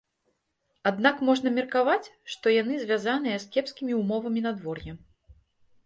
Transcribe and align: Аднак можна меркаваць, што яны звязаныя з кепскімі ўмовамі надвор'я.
Аднак 0.91 1.21
можна 1.27 1.47
меркаваць, 1.59 2.07
што 2.37 2.45
яны 2.55 2.73
звязаныя 2.87 3.37
з 3.45 3.55
кепскімі 3.55 3.93
ўмовамі 4.03 4.41
надвор'я. 4.49 4.93